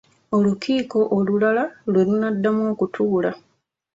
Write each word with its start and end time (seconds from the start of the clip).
Olukiiko 0.35 0.99
olulala 1.17 1.63
lwe 1.91 2.03
lunaddamu 2.09 2.61
okutuula. 2.73 3.31